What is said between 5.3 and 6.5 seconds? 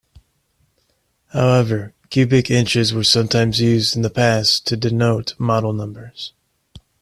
model numbers.